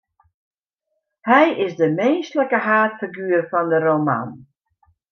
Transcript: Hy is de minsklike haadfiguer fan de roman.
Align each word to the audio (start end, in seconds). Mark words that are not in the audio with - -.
Hy 1.27 1.45
is 1.65 1.73
de 1.79 1.87
minsklike 1.99 2.59
haadfiguer 2.67 3.43
fan 3.51 3.67
de 3.71 3.79
roman. 3.87 4.29